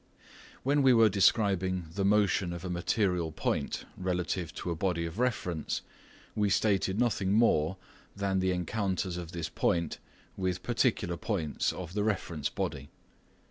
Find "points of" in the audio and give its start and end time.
11.17-11.93